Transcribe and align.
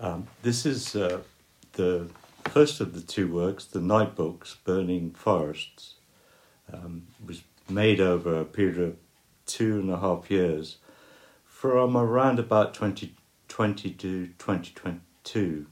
Um, 0.00 0.26
this 0.42 0.66
is 0.66 0.96
uh, 0.96 1.20
the 1.72 2.08
first 2.46 2.80
of 2.80 2.94
the 2.94 3.00
two 3.00 3.32
works, 3.32 3.64
the 3.64 3.80
Night 3.80 4.14
Books, 4.14 4.56
Burning 4.64 5.12
Forests. 5.12 5.94
Um, 6.72 7.08
was 7.24 7.42
made 7.68 8.00
over 8.00 8.40
a 8.40 8.44
period 8.44 8.78
of 8.78 8.96
two 9.46 9.78
and 9.78 9.90
a 9.90 9.98
half 9.98 10.30
years 10.30 10.78
from 11.44 11.96
around 11.96 12.38
about 12.38 12.74
2020 12.74 13.90
to 13.90 14.26
2022. 14.38 15.66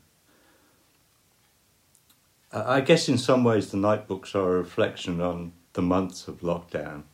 I 2.52 2.82
guess 2.82 3.08
in 3.08 3.16
some 3.16 3.44
ways 3.44 3.70
the 3.70 3.78
night 3.78 4.06
books 4.06 4.34
are 4.34 4.56
a 4.56 4.58
reflection 4.58 5.22
on 5.22 5.52
the 5.72 5.80
months 5.80 6.28
of 6.28 6.40
lockdown, 6.40 7.04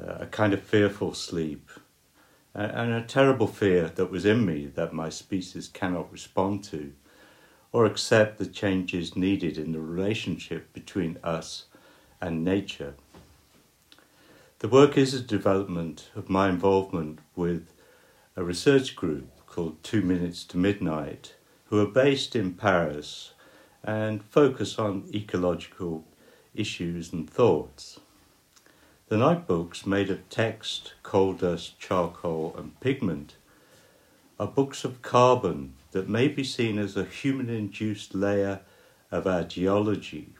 uh, 0.00 0.16
a 0.20 0.26
kind 0.26 0.52
of 0.52 0.62
fearful 0.62 1.14
sleep, 1.14 1.70
and 2.56 2.92
a 2.92 3.02
terrible 3.02 3.46
fear 3.46 3.88
that 3.96 4.10
was 4.10 4.24
in 4.24 4.46
me 4.46 4.66
that 4.66 4.94
my 4.94 5.10
species 5.10 5.68
cannot 5.68 6.10
respond 6.10 6.64
to 6.64 6.92
or 7.70 7.84
accept 7.84 8.38
the 8.38 8.46
changes 8.46 9.14
needed 9.14 9.58
in 9.58 9.72
the 9.72 9.80
relationship 9.80 10.72
between 10.72 11.18
us 11.22 11.66
and 12.18 12.42
nature. 12.42 12.94
The 14.60 14.68
work 14.68 14.96
is 14.96 15.12
a 15.12 15.20
development 15.20 16.08
of 16.16 16.30
my 16.30 16.48
involvement 16.48 17.18
with 17.34 17.74
a 18.34 18.42
research 18.42 18.96
group 18.96 19.28
called 19.46 19.82
Two 19.82 20.00
Minutes 20.00 20.42
to 20.44 20.56
Midnight, 20.56 21.34
who 21.66 21.78
are 21.78 21.86
based 21.86 22.34
in 22.34 22.54
Paris 22.54 23.32
and 23.84 24.24
focus 24.24 24.78
on 24.78 25.10
ecological 25.14 26.04
issues 26.54 27.12
and 27.12 27.28
thoughts. 27.28 28.00
The 29.08 29.16
Night 29.16 29.46
Books, 29.46 29.86
made 29.86 30.10
of 30.10 30.28
text, 30.30 30.94
coal 31.04 31.34
dust, 31.34 31.78
charcoal, 31.78 32.56
and 32.58 32.78
pigment, 32.80 33.36
are 34.40 34.48
books 34.48 34.84
of 34.84 35.00
carbon 35.00 35.74
that 35.92 36.08
may 36.08 36.26
be 36.26 36.42
seen 36.42 36.76
as 36.76 36.96
a 36.96 37.04
human 37.04 37.48
induced 37.48 38.16
layer 38.16 38.62
of 39.12 39.24
our 39.28 39.44
geology. 39.44 40.30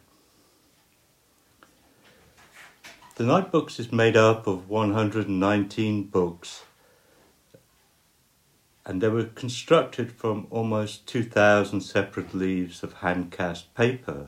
The 3.14 3.22
Night 3.22 3.52
Books 3.52 3.78
is 3.78 3.92
made 3.92 4.16
up 4.16 4.48
of 4.48 4.68
119 4.68 6.02
books 6.08 6.64
and 8.84 9.00
they 9.00 9.08
were 9.08 9.24
constructed 9.24 10.10
from 10.10 10.48
almost 10.50 11.06
2,000 11.06 11.80
separate 11.82 12.34
leaves 12.34 12.82
of 12.82 12.94
hand 12.94 13.30
cast 13.30 13.72
paper. 13.74 14.26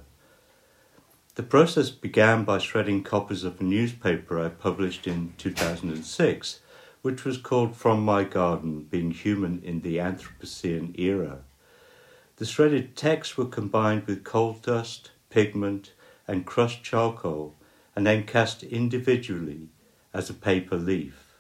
The 1.39 1.45
process 1.45 1.91
began 1.91 2.43
by 2.43 2.59
shredding 2.59 3.05
copies 3.05 3.45
of 3.45 3.61
a 3.61 3.65
newspaper 3.65 4.41
I 4.41 4.49
published 4.49 5.07
in 5.07 5.35
2006, 5.39 6.59
which 7.03 7.25
was 7.25 7.39
called 7.39 7.77
From 7.77 8.05
My 8.05 8.25
Garden 8.25 8.89
Being 8.91 9.13
Human 9.13 9.63
in 9.63 9.83
the 9.83 9.99
Anthropocene 9.99 10.99
Era. 10.99 11.45
The 12.39 12.45
shredded 12.45 12.97
texts 12.97 13.37
were 13.37 13.47
combined 13.47 14.09
with 14.09 14.25
coal 14.25 14.55
dust, 14.55 15.13
pigment, 15.31 15.93
and 16.27 16.45
crushed 16.45 16.83
charcoal 16.83 17.55
and 17.95 18.05
then 18.05 18.25
cast 18.25 18.65
individually 18.65 19.69
as 20.13 20.29
a 20.29 20.35
paper 20.35 20.75
leaf. 20.77 21.37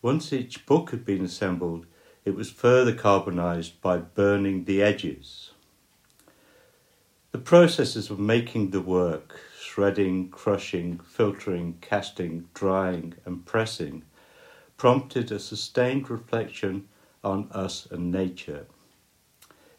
Once 0.00 0.32
each 0.32 0.64
book 0.64 0.90
had 0.90 1.04
been 1.04 1.26
assembled, 1.26 1.84
it 2.24 2.34
was 2.34 2.50
further 2.50 2.94
carbonized 2.94 3.78
by 3.82 3.98
burning 3.98 4.64
the 4.64 4.82
edges. 4.82 5.50
The 7.32 7.38
processes 7.38 8.10
of 8.10 8.18
making 8.18 8.70
the 8.70 8.80
work, 8.80 9.38
shredding, 9.60 10.30
crushing, 10.30 10.98
filtering, 10.98 11.78
casting, 11.80 12.48
drying, 12.54 13.14
and 13.24 13.46
pressing, 13.46 14.02
prompted 14.76 15.30
a 15.30 15.38
sustained 15.38 16.10
reflection 16.10 16.88
on 17.22 17.48
us 17.52 17.86
and 17.86 18.10
nature. 18.10 18.66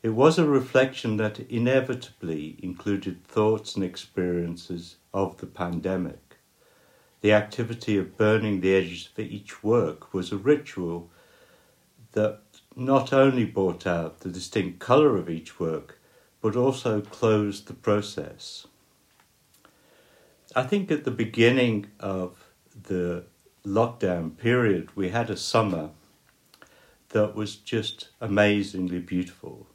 It 0.01 0.11
was 0.11 0.39
a 0.39 0.47
reflection 0.47 1.17
that 1.17 1.41
inevitably 1.41 2.55
included 2.63 3.21
thoughts 3.25 3.75
and 3.75 3.83
experiences 3.83 4.95
of 5.13 5.37
the 5.39 5.45
pandemic. 5.45 6.37
The 7.19 7.33
activity 7.33 7.97
of 7.97 8.15
burning 8.15 8.61
the 8.61 8.73
edges 8.73 9.09
for 9.13 9.23
each 9.23 9.61
work 9.61 10.13
was 10.13 10.31
a 10.31 10.37
ritual 10.37 11.09
that 12.13 12.39
not 12.77 13.11
only 13.11 13.43
brought 13.43 13.85
out 13.85 14.21
the 14.21 14.29
distinct 14.29 14.79
colour 14.79 15.17
of 15.17 15.29
each 15.29 15.59
work, 15.59 15.97
but 16.41 16.55
also 16.55 17.01
closed 17.01 17.67
the 17.67 17.73
process. 17.73 18.67
I 20.55 20.63
think 20.63 20.91
at 20.91 21.05
the 21.05 21.11
beginning 21.11 21.87
of 21.99 22.51
the 22.83 23.25
lockdown 23.65 24.37
period, 24.37 24.89
we 24.95 25.09
had 25.09 25.29
a 25.29 25.37
summer 25.37 25.91
that 27.09 27.35
was 27.35 27.55
just 27.55 28.09
amazingly 28.19 28.99
beautiful. 28.99 29.67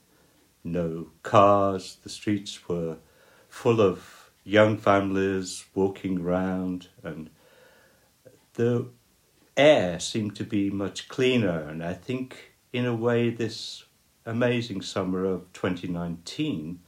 No 0.65 1.09
cars, 1.23 1.99
the 2.03 2.09
streets 2.09 2.69
were 2.69 2.97
full 3.49 3.81
of 3.81 4.31
young 4.45 4.77
families 4.77 5.65
walking 5.75 6.21
around, 6.21 6.89
and 7.03 7.31
the 8.55 8.89
air 9.57 9.99
seemed 9.99 10.37
to 10.37 10.45
be 10.45 10.69
much 10.71 11.09
cleaner. 11.09 11.61
And 11.61 11.83
I 11.83 11.95
think, 11.95 12.53
in 12.73 12.85
a 12.85 12.95
way, 12.95 13.31
this 13.31 13.85
amazing 14.27 14.83
summer 14.83 15.25
of 15.25 15.53
2019 15.53 16.81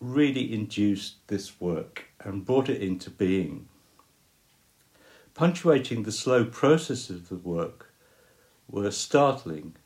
really 0.00 0.52
induced 0.52 1.26
this 1.28 1.60
work 1.60 2.06
and 2.20 2.44
brought 2.44 2.68
it 2.68 2.82
into 2.82 3.08
being. 3.08 3.68
Punctuating 5.34 6.02
the 6.02 6.12
slow 6.12 6.44
process 6.44 7.08
of 7.08 7.28
the 7.28 7.36
work 7.36 7.92
were 8.68 8.90
startling 8.90 9.76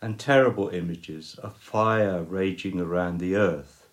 and 0.00 0.18
terrible 0.18 0.68
images 0.68 1.34
of 1.42 1.56
fire 1.56 2.22
raging 2.22 2.80
around 2.80 3.18
the 3.18 3.34
earth. 3.34 3.88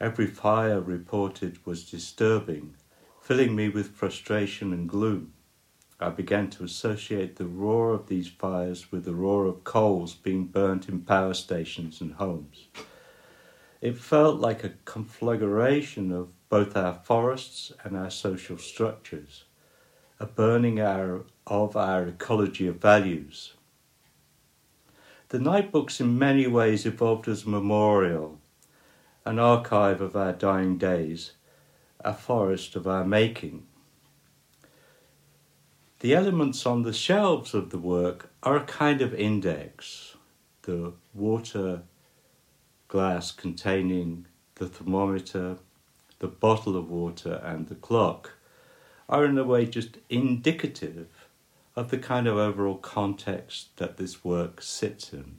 Every 0.00 0.26
fire 0.26 0.80
reported 0.80 1.64
was 1.64 1.88
disturbing, 1.88 2.74
filling 3.20 3.54
me 3.54 3.68
with 3.68 3.94
frustration 3.94 4.72
and 4.72 4.88
gloom. 4.88 5.34
I 6.02 6.10
began 6.10 6.50
to 6.50 6.64
associate 6.64 7.36
the 7.36 7.46
roar 7.46 7.92
of 7.92 8.08
these 8.08 8.28
fires 8.28 8.90
with 8.90 9.04
the 9.04 9.14
roar 9.14 9.46
of 9.46 9.62
coals 9.62 10.14
being 10.14 10.46
burnt 10.46 10.88
in 10.88 11.02
power 11.02 11.32
stations 11.32 12.00
and 12.00 12.14
homes. 12.14 12.66
It 13.80 13.98
felt 13.98 14.40
like 14.40 14.64
a 14.64 14.74
conflagration 14.84 16.12
of 16.12 16.28
both 16.48 16.76
our 16.76 16.94
forests 16.94 17.72
and 17.84 17.96
our 17.96 18.10
social 18.10 18.58
structures, 18.58 19.44
a 20.20 20.26
burning 20.26 20.80
our, 20.80 21.24
of 21.46 21.76
our 21.76 22.06
ecology 22.06 22.66
of 22.66 22.76
values. 22.76 23.54
The 25.30 25.38
night 25.38 25.72
books, 25.72 26.00
in 26.00 26.18
many 26.18 26.46
ways, 26.46 26.84
evolved 26.84 27.26
as 27.26 27.44
a 27.44 27.48
memorial, 27.48 28.38
an 29.24 29.38
archive 29.38 30.00
of 30.00 30.14
our 30.14 30.32
dying 30.32 30.78
days, 30.78 31.32
a 32.00 32.12
forest 32.12 32.76
of 32.76 32.86
our 32.86 33.04
making. 33.04 33.66
The 36.02 36.16
elements 36.16 36.66
on 36.66 36.82
the 36.82 36.92
shelves 36.92 37.54
of 37.54 37.70
the 37.70 37.78
work 37.78 38.32
are 38.42 38.56
a 38.56 38.64
kind 38.64 39.00
of 39.00 39.14
index. 39.14 40.16
The 40.62 40.94
water 41.14 41.82
glass 42.88 43.30
containing 43.30 44.26
the 44.56 44.66
thermometer, 44.66 45.58
the 46.18 46.26
bottle 46.26 46.76
of 46.76 46.90
water, 46.90 47.40
and 47.44 47.68
the 47.68 47.76
clock 47.76 48.32
are, 49.08 49.24
in 49.24 49.38
a 49.38 49.44
way, 49.44 49.64
just 49.64 49.98
indicative 50.10 51.28
of 51.76 51.90
the 51.92 51.98
kind 51.98 52.26
of 52.26 52.36
overall 52.36 52.78
context 52.78 53.76
that 53.76 53.96
this 53.96 54.24
work 54.24 54.60
sits 54.60 55.12
in. 55.12 55.36